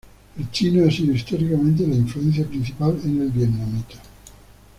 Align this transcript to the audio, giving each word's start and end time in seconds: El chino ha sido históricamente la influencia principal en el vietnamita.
El 0.35 0.49
chino 0.49 0.83
ha 0.83 0.89
sido 0.89 1.13
históricamente 1.13 1.85
la 1.85 1.93
influencia 1.93 2.43
principal 2.47 2.99
en 3.03 3.21
el 3.21 3.29
vietnamita. 3.29 4.01